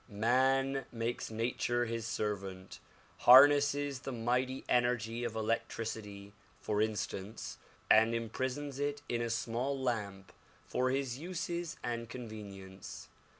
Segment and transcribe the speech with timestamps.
[0.09, 2.79] Man makes nature his servant;
[3.17, 10.33] harnesses the mighty energy of electricity for instance and imprisons it in a small lamp
[10.65, 13.09] for his uses and convenience.